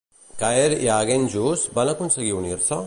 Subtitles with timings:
[0.43, 2.79] Caer i Aengus van aconseguir unir-se?